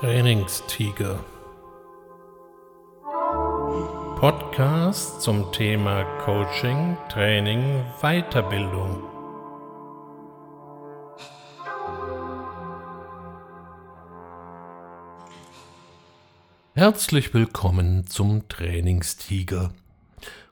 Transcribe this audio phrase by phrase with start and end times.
[0.00, 1.18] Trainingstiger.
[4.20, 9.02] Podcast zum Thema Coaching, Training, Weiterbildung.
[16.74, 19.72] Herzlich willkommen zum Trainingstiger.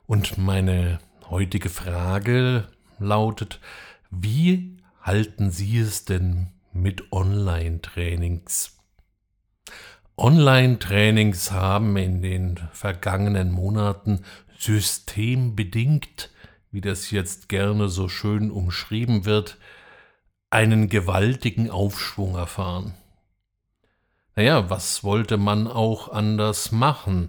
[0.08, 0.98] Und meine
[1.30, 2.66] heutige Frage
[2.98, 3.60] lautet,
[4.10, 8.75] wie halten Sie es denn mit Online-Trainings?
[10.16, 14.24] Online-Trainings haben in den vergangenen Monaten
[14.58, 16.30] systembedingt,
[16.70, 19.58] wie das jetzt gerne so schön umschrieben wird,
[20.50, 22.94] einen gewaltigen Aufschwung erfahren.
[24.36, 27.28] Naja, was wollte man auch anders machen,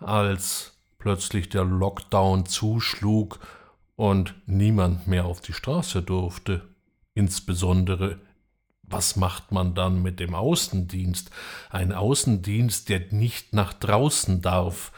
[0.00, 3.40] als plötzlich der Lockdown zuschlug
[3.96, 6.68] und niemand mehr auf die Straße durfte,
[7.14, 8.20] insbesondere
[8.90, 11.30] was macht man dann mit dem Außendienst?
[11.70, 14.92] Ein Außendienst, der nicht nach draußen darf.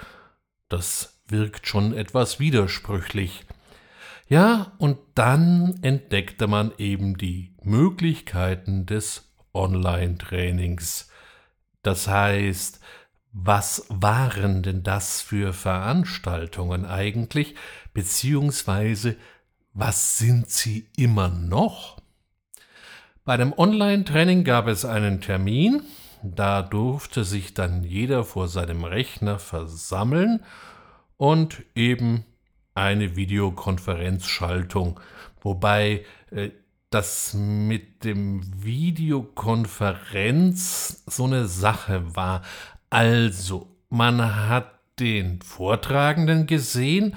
[0.69, 3.45] Das wirkt schon etwas widersprüchlich.
[4.29, 11.11] Ja, und dann entdeckte man eben die Möglichkeiten des Online-Trainings.
[11.83, 12.81] Das heißt,
[13.33, 17.55] was waren denn das für Veranstaltungen eigentlich,
[17.93, 19.17] beziehungsweise
[19.73, 22.00] was sind sie immer noch?
[23.31, 25.84] Bei dem Online-Training gab es einen Termin,
[26.20, 30.41] da durfte sich dann jeder vor seinem Rechner versammeln
[31.17, 32.25] und eben
[32.75, 34.98] eine Videokonferenzschaltung,
[35.42, 36.50] wobei äh,
[36.91, 42.42] das mit dem Videokonferenz so eine Sache war.
[42.91, 47.15] Also, man hat den Vortragenden gesehen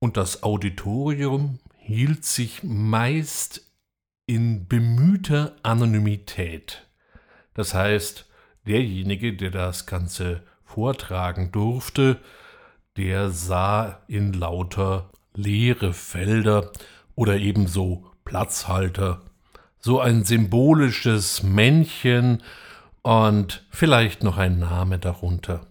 [0.00, 3.69] und das Auditorium hielt sich meist
[4.30, 6.86] in bemühter Anonymität.
[7.52, 8.26] Das heißt,
[8.64, 12.20] derjenige, der das Ganze vortragen durfte,
[12.96, 16.70] der sah in lauter leere Felder
[17.16, 19.20] oder ebenso Platzhalter,
[19.80, 22.44] so ein symbolisches Männchen
[23.02, 25.66] und vielleicht noch ein Name darunter.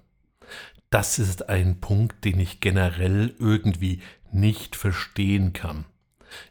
[0.89, 4.01] Das ist ein Punkt, den ich generell irgendwie
[4.34, 5.85] nicht verstehen kann.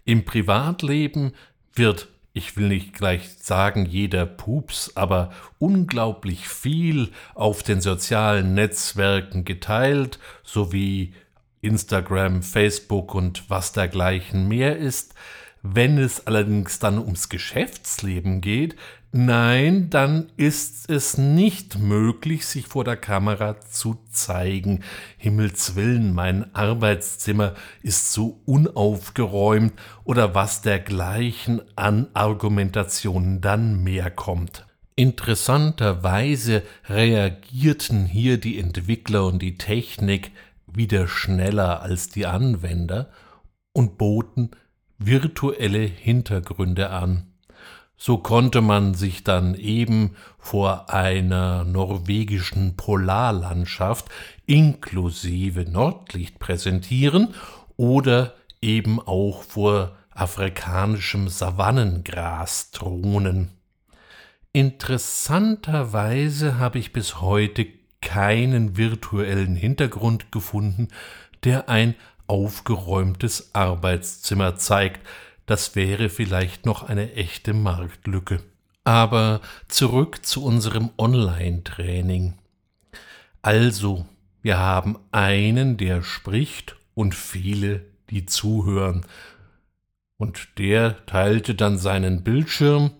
[0.06, 1.34] Im Privatleben
[1.78, 9.44] wird, ich will nicht gleich sagen jeder Pups, aber unglaublich viel auf den sozialen Netzwerken
[9.44, 11.14] geteilt, sowie
[11.60, 15.14] Instagram, Facebook und was dergleichen mehr ist.
[15.62, 18.76] Wenn es allerdings dann ums Geschäftsleben geht,
[19.10, 24.84] Nein, dann ist es nicht möglich, sich vor der Kamera zu zeigen.
[25.16, 29.72] Himmels willen, mein Arbeitszimmer ist so unaufgeräumt
[30.04, 34.66] oder was dergleichen an Argumentationen dann mehr kommt.
[34.94, 40.32] Interessanterweise reagierten hier die Entwickler und die Technik
[40.66, 43.08] wieder schneller als die Anwender
[43.72, 44.50] und boten
[44.98, 47.28] virtuelle Hintergründe an.
[48.00, 54.06] So konnte man sich dann eben vor einer norwegischen Polarlandschaft
[54.46, 57.34] inklusive Nordlicht präsentieren
[57.76, 63.50] oder eben auch vor afrikanischem Savannengras thronen.
[64.52, 67.66] Interessanterweise habe ich bis heute
[68.00, 70.86] keinen virtuellen Hintergrund gefunden,
[71.44, 71.96] der ein
[72.28, 75.00] aufgeräumtes Arbeitszimmer zeigt,
[75.48, 78.42] das wäre vielleicht noch eine echte Marktlücke.
[78.84, 82.34] Aber zurück zu unserem Online-Training.
[83.40, 84.04] Also,
[84.42, 89.06] wir haben einen, der spricht und viele, die zuhören.
[90.18, 92.90] Und der teilte dann seinen Bildschirm,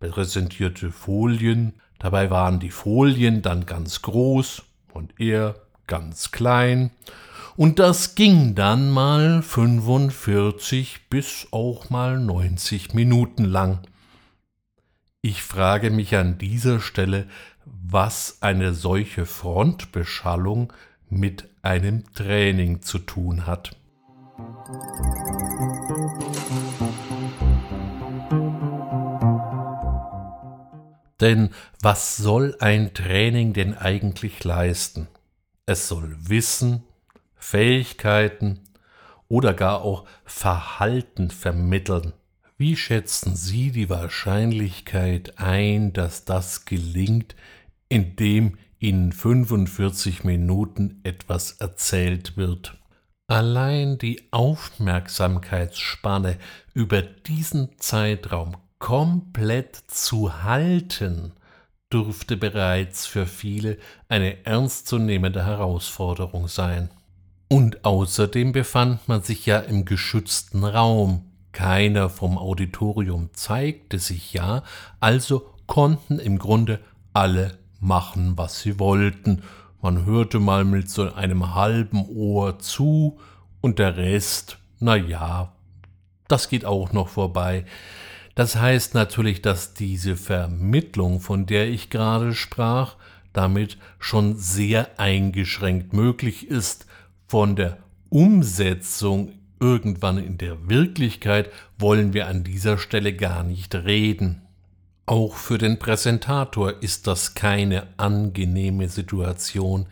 [0.00, 4.62] präsentierte Folien, dabei waren die Folien dann ganz groß
[4.94, 5.54] und er
[5.86, 6.92] ganz klein
[7.56, 13.80] und das ging dann mal 45 bis auch mal 90 Minuten lang.
[15.22, 17.26] Ich frage mich an dieser Stelle,
[17.64, 20.72] was eine solche Frontbeschallung
[21.08, 23.76] mit einem Training zu tun hat.
[31.20, 31.50] Denn
[31.80, 35.08] was soll ein Training denn eigentlich leisten?
[35.64, 36.82] Es soll Wissen,
[37.44, 38.60] Fähigkeiten
[39.28, 42.14] oder gar auch Verhalten vermitteln.
[42.56, 47.36] Wie schätzen Sie die Wahrscheinlichkeit ein, dass das gelingt,
[47.90, 52.78] indem Ihnen 45 Minuten etwas erzählt wird?
[53.26, 56.38] Allein die Aufmerksamkeitsspanne
[56.72, 61.34] über diesen Zeitraum komplett zu halten,
[61.92, 63.76] dürfte bereits für viele
[64.08, 66.88] eine ernstzunehmende Herausforderung sein.
[67.48, 71.30] Und außerdem befand man sich ja im geschützten Raum.
[71.52, 74.64] Keiner vom Auditorium zeigte sich ja,
[74.98, 76.80] also konnten im Grunde
[77.12, 79.42] alle machen, was sie wollten.
[79.80, 83.18] Man hörte mal mit so einem halben Ohr zu
[83.60, 85.52] und der Rest, na ja,
[86.26, 87.66] das geht auch noch vorbei.
[88.34, 92.96] Das heißt natürlich, dass diese Vermittlung, von der ich gerade sprach,
[93.32, 96.86] damit schon sehr eingeschränkt möglich ist.
[97.26, 97.78] Von der
[98.10, 104.42] Umsetzung irgendwann in der Wirklichkeit wollen wir an dieser Stelle gar nicht reden.
[105.06, 109.86] Auch für den Präsentator ist das keine angenehme Situation.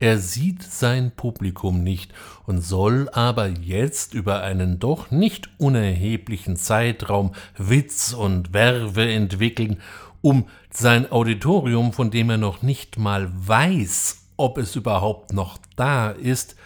[0.00, 2.12] Er sieht sein Publikum nicht
[2.46, 9.80] und soll aber jetzt über einen doch nicht unerheblichen Zeitraum Witz und Werbe entwickeln,
[10.20, 16.10] um sein Auditorium, von dem er noch nicht mal weiß, ob es überhaupt noch da
[16.10, 16.56] ist,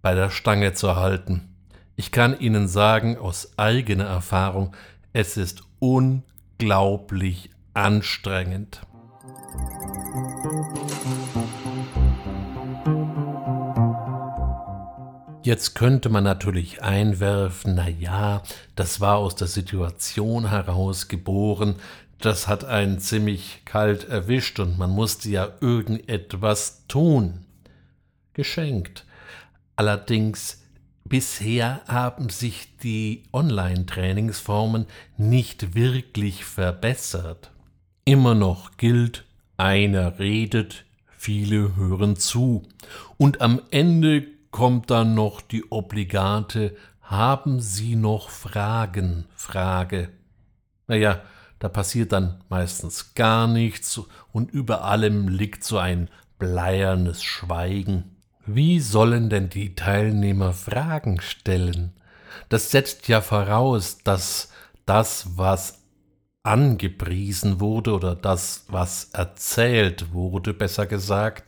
[0.00, 1.54] bei der Stange zu halten.
[1.96, 4.74] Ich kann Ihnen sagen aus eigener Erfahrung,
[5.12, 8.80] es ist unglaublich anstrengend.
[15.42, 18.42] Jetzt könnte man natürlich einwerfen, na ja,
[18.76, 21.76] das war aus der Situation heraus geboren,
[22.20, 27.44] das hat einen ziemlich kalt erwischt und man musste ja irgendetwas tun.
[28.32, 29.04] Geschenkt.
[29.76, 30.62] Allerdings
[31.04, 34.86] bisher haben sich die Online-Trainingsformen
[35.16, 37.52] nicht wirklich verbessert.
[38.04, 39.24] Immer noch gilt,
[39.56, 42.66] einer redet, viele hören zu.
[43.16, 49.26] Und am Ende kommt dann noch die obligate Haben Sie noch Fragen?
[49.34, 50.10] Frage.
[50.88, 51.22] Naja,
[51.58, 54.00] da passiert dann meistens gar nichts
[54.32, 56.08] und über allem liegt so ein
[56.38, 58.16] bleiernes Schweigen.
[58.46, 61.92] Wie sollen denn die Teilnehmer Fragen stellen?
[62.48, 64.50] Das setzt ja voraus, dass
[64.86, 65.82] das, was
[66.42, 71.44] angepriesen wurde oder das, was erzählt wurde, besser gesagt,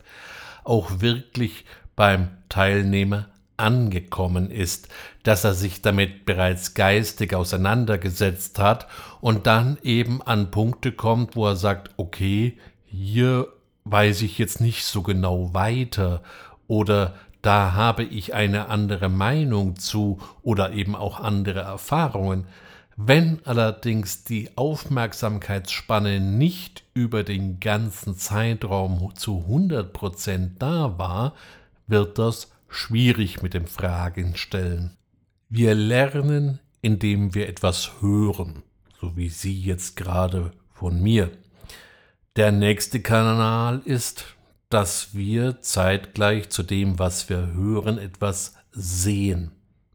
[0.63, 1.65] auch wirklich
[1.95, 4.89] beim Teilnehmer angekommen ist,
[5.23, 8.87] dass er sich damit bereits geistig auseinandergesetzt hat
[9.21, 13.47] und dann eben an Punkte kommt, wo er sagt, okay, hier
[13.85, 16.21] weiß ich jetzt nicht so genau weiter
[16.67, 22.45] oder da habe ich eine andere Meinung zu oder eben auch andere Erfahrungen.
[22.97, 31.33] Wenn allerdings die Aufmerksamkeitsspanne nicht über den ganzen Zeitraum zu 100% da war,
[31.87, 34.97] wird das schwierig mit dem Fragen stellen.
[35.49, 38.61] Wir lernen, indem wir etwas hören,
[39.01, 41.31] so wie Sie jetzt gerade von mir.
[42.35, 44.25] Der nächste Kanal ist,
[44.69, 49.51] dass wir zeitgleich zu dem, was wir hören, etwas sehen.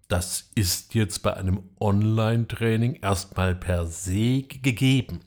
[0.09, 5.21] Das ist jetzt bei einem Online-Training erstmal per se gegeben.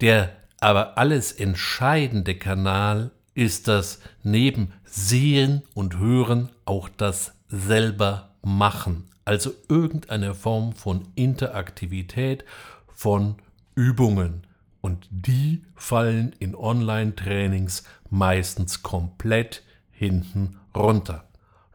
[0.00, 0.30] Der
[0.60, 9.54] aber alles entscheidende Kanal ist das neben Sehen und Hören auch das selber machen, also
[9.68, 12.44] irgendeine Form von Interaktivität,
[12.92, 13.36] von
[13.76, 14.42] Übungen.
[14.80, 21.28] Und die fallen in Online-Trainings meistens komplett hinten runter.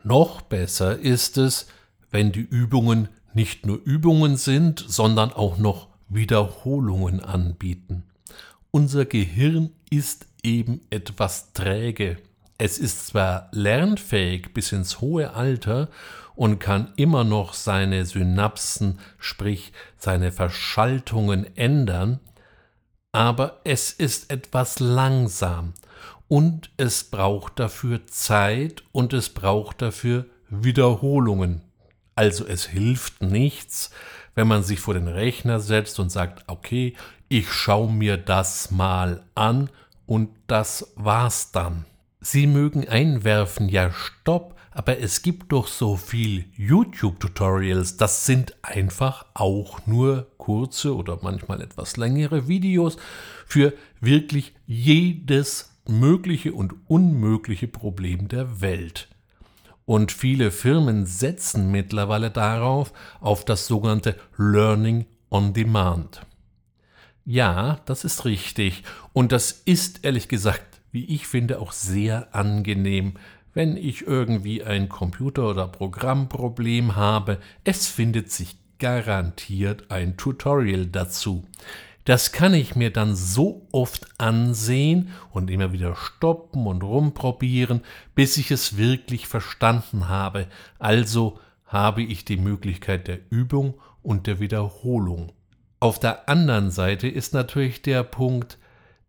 [0.03, 1.67] Noch besser ist es,
[2.11, 8.03] wenn die Übungen nicht nur Übungen sind, sondern auch noch Wiederholungen anbieten.
[8.71, 12.17] Unser Gehirn ist eben etwas träge.
[12.57, 15.87] Es ist zwar lernfähig bis ins hohe Alter
[16.35, 22.19] und kann immer noch seine Synapsen, sprich seine Verschaltungen ändern,
[23.11, 25.73] aber es ist etwas langsam
[26.27, 31.61] und es braucht dafür Zeit und es braucht dafür Wiederholungen.
[32.15, 33.91] Also es hilft nichts,
[34.35, 36.95] wenn man sich vor den Rechner setzt und sagt, okay,
[37.29, 39.69] ich schaue mir das mal an
[40.05, 41.85] und das war's dann.
[42.19, 49.25] Sie mögen einwerfen, ja stopp, aber es gibt doch so viel YouTube-Tutorials, das sind einfach
[49.33, 52.97] auch nur kurze oder manchmal etwas längere Videos
[53.47, 59.07] für wirklich jedes mögliche und unmögliche Problem der Welt.
[59.85, 62.91] Und viele Firmen setzen mittlerweile darauf,
[63.21, 66.25] auf das sogenannte Learning on Demand.
[67.23, 68.83] Ja, das ist richtig.
[69.13, 73.13] Und das ist ehrlich gesagt, wie ich finde, auch sehr angenehm,
[73.55, 77.39] wenn ich irgendwie ein Computer- oder Programmproblem habe.
[77.63, 81.45] Es findet sich garantiert ein Tutorial dazu.
[82.03, 87.81] Das kann ich mir dann so oft ansehen und immer wieder stoppen und rumprobieren,
[88.13, 90.47] bis ich es wirklich verstanden habe.
[90.77, 95.31] Also habe ich die Möglichkeit der Übung und der Wiederholung.
[95.79, 98.59] Auf der anderen Seite ist natürlich der Punkt,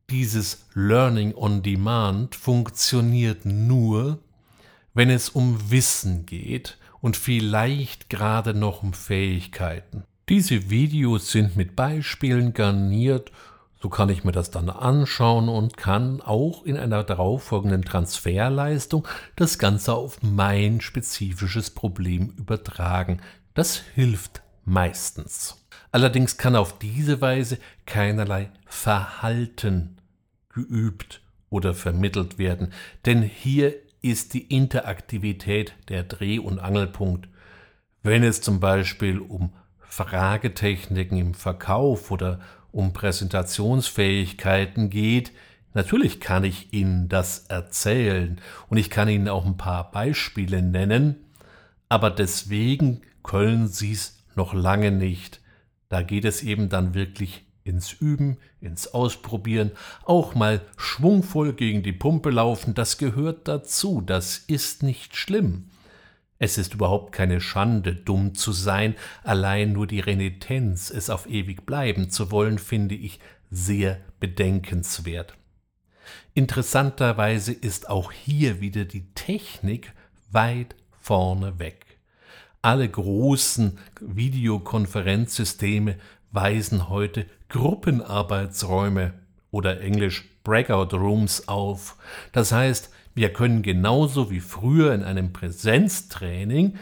[0.09, 4.21] dieses Learning on Demand funktioniert nur,
[4.97, 10.05] wenn es um Wissen geht und vielleicht gerade noch um Fähigkeiten.
[10.31, 13.31] Diese Videos sind mit Beispielen garniert,
[13.79, 19.59] so kann ich mir das dann anschauen und kann auch in einer darauffolgenden Transferleistung das
[19.59, 23.21] Ganze auf mein spezifisches Problem übertragen.
[23.53, 25.63] Das hilft meistens.
[25.93, 29.99] Allerdings kann auf diese Weise keinerlei Verhalten
[30.49, 32.73] geübt oder vermittelt werden,
[33.05, 33.75] denn hier
[34.11, 37.29] ist die Interaktivität der Dreh- und Angelpunkt.
[38.03, 42.41] Wenn es zum Beispiel um Fragetechniken im Verkauf oder
[42.73, 45.33] um Präsentationsfähigkeiten geht,
[45.73, 51.17] natürlich kann ich Ihnen das erzählen und ich kann Ihnen auch ein paar Beispiele nennen,
[51.89, 55.41] aber deswegen können Sie es noch lange nicht.
[55.89, 59.73] Da geht es eben dann wirklich ins Üben, ins Ausprobieren,
[60.05, 65.71] auch mal schwungvoll gegen die Pumpe laufen, das gehört dazu, das ist nicht schlimm.
[66.39, 68.95] Es ist überhaupt keine Schande, dumm zu sein,
[69.25, 73.21] allein nur die Renitenz, es auf ewig bleiben zu wollen, finde ich
[73.51, 75.35] sehr bedenkenswert.
[76.35, 79.93] Interessanterweise ist auch hier wieder die Technik
[80.31, 81.87] weit vorne weg.
[82.61, 85.97] Alle großen Videokonferenzsysteme
[86.33, 89.15] weisen heute Gruppenarbeitsräume
[89.51, 91.97] oder englisch Breakout Rooms auf.
[92.33, 96.77] Das heißt, wir können genauso wie früher in einem Präsenztraining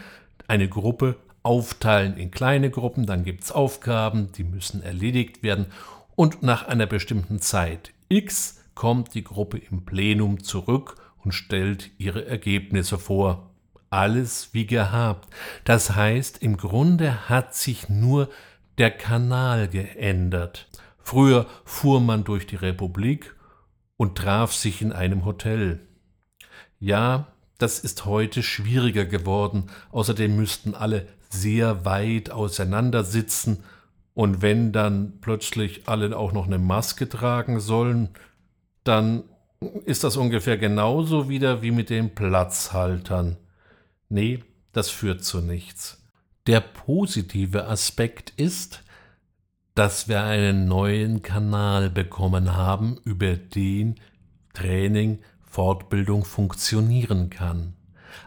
[0.48, 5.66] eine Gruppe aufteilen in kleine Gruppen, dann gibt es Aufgaben, die müssen erledigt werden
[6.16, 12.26] und nach einer bestimmten Zeit X kommt die Gruppe im Plenum zurück und stellt ihre
[12.26, 13.50] Ergebnisse vor.
[13.90, 15.28] Alles wie gehabt.
[15.64, 18.28] Das heißt, im Grunde hat sich nur
[18.78, 20.68] der Kanal geändert.
[20.98, 23.34] Früher fuhr man durch die Republik
[23.96, 25.80] und traf sich in einem Hotel.
[26.78, 27.28] Ja,
[27.58, 29.70] das ist heute schwieriger geworden.
[29.92, 33.64] Außerdem müssten alle sehr weit auseinander sitzen
[34.14, 38.10] und wenn dann plötzlich alle auch noch eine Maske tragen sollen,
[38.84, 39.24] dann
[39.84, 43.36] ist das ungefähr genauso wieder wie mit den Platzhaltern.
[44.08, 46.03] Nee, das führt zu nichts.
[46.46, 48.82] Der positive Aspekt ist,
[49.74, 53.94] dass wir einen neuen Kanal bekommen haben, über den
[54.52, 57.72] Training Fortbildung funktionieren kann.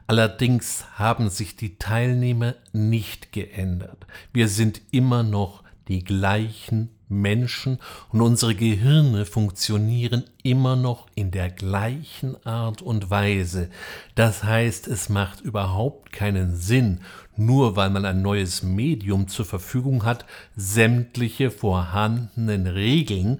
[0.07, 4.07] Allerdings haben sich die Teilnehmer nicht geändert.
[4.33, 11.49] Wir sind immer noch die gleichen Menschen und unsere Gehirne funktionieren immer noch in der
[11.49, 13.69] gleichen Art und Weise.
[14.15, 17.01] Das heißt, es macht überhaupt keinen Sinn,
[17.37, 20.25] nur weil man ein neues Medium zur Verfügung hat,
[20.55, 23.39] sämtliche vorhandenen Regeln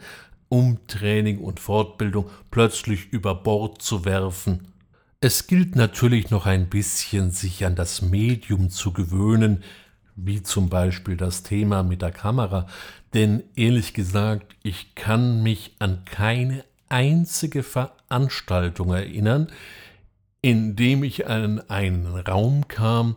[0.50, 4.74] um Training und Fortbildung plötzlich über Bord zu werfen.
[5.20, 9.64] Es gilt natürlich noch ein bisschen, sich an das Medium zu gewöhnen,
[10.16, 12.68] wie zum Beispiel das Thema mit der Kamera,
[13.14, 19.52] denn ehrlich gesagt, ich kann mich an keine einzige Veranstaltung erinnern,
[20.42, 23.16] in dem ich an einen Raum kam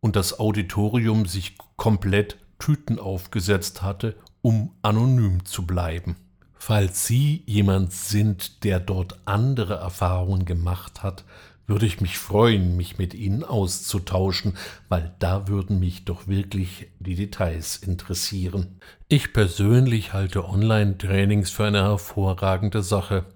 [0.00, 6.16] und das Auditorium sich komplett Tüten aufgesetzt hatte, um anonym zu bleiben.
[6.54, 11.24] Falls Sie jemand sind, der dort andere Erfahrungen gemacht hat,
[11.68, 14.56] würde ich mich freuen, mich mit Ihnen auszutauschen,
[14.88, 18.80] weil da würden mich doch wirklich die Details interessieren.
[19.08, 23.26] Ich persönlich halte Online-Trainings für eine hervorragende Sache.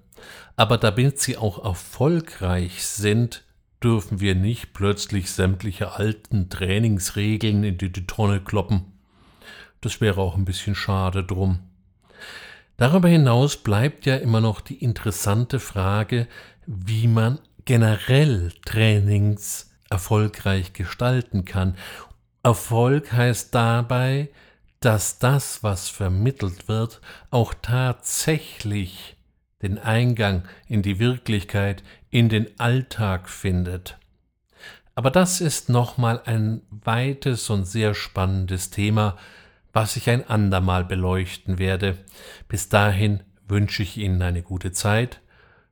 [0.56, 3.44] Aber damit sie auch erfolgreich sind,
[3.82, 8.84] dürfen wir nicht plötzlich sämtliche alten Trainingsregeln in die Tonne kloppen.
[9.80, 11.58] Das wäre auch ein bisschen schade drum.
[12.76, 16.26] Darüber hinaus bleibt ja immer noch die interessante Frage,
[16.66, 21.76] wie man generell Trainings erfolgreich gestalten kann.
[22.42, 24.30] Erfolg heißt dabei,
[24.80, 29.16] dass das, was vermittelt wird, auch tatsächlich
[29.62, 33.98] den Eingang in die Wirklichkeit, in den Alltag findet.
[34.94, 39.16] Aber das ist nochmal ein weites und sehr spannendes Thema,
[39.72, 41.96] was ich ein andermal beleuchten werde.
[42.46, 45.22] Bis dahin wünsche ich Ihnen eine gute Zeit.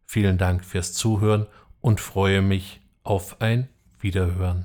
[0.06, 1.46] Vielen Dank fürs Zuhören
[1.82, 3.68] und freue mich auf ein
[4.00, 4.64] Wiederhören.